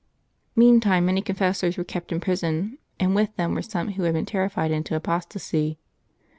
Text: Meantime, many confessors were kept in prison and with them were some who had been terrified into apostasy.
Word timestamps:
Meantime, 0.55 1.05
many 1.05 1.21
confessors 1.21 1.77
were 1.77 1.83
kept 1.83 2.11
in 2.11 2.19
prison 2.19 2.79
and 2.99 3.13
with 3.13 3.35
them 3.35 3.53
were 3.53 3.61
some 3.61 3.89
who 3.91 4.01
had 4.01 4.15
been 4.15 4.25
terrified 4.25 4.71
into 4.71 4.95
apostasy. 4.95 5.77